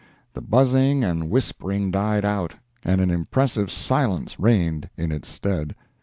The 0.33 0.41
buzzing 0.41 1.03
and 1.03 1.29
whispering 1.29 1.91
died 1.91 2.25
out, 2.25 2.55
and 2.83 3.01
an 3.01 3.11
impressive 3.11 3.69
silence 3.69 4.39
reigned 4.39 4.89
in 4.97 5.11
its 5.11 5.27
stead. 5.29 5.75